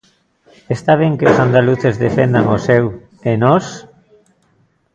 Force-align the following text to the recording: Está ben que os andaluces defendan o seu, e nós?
Está 0.75 0.93
ben 1.01 1.13
que 1.19 1.29
os 1.31 1.41
andaluces 1.45 1.95
defendan 2.05 2.45
o 2.55 2.57
seu, 2.67 2.85
e 3.29 3.33
nós? 3.43 3.65